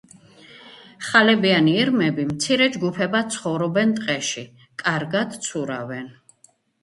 ხალებიანი 1.07 1.75
ირმები 1.81 2.25
მცირე 2.29 2.69
ჯგუფებად 2.77 3.29
ცხოვრობენ 3.37 3.93
ტყეში, 3.99 4.45
კარგად 4.85 5.39
ცურავენ. 5.49 6.09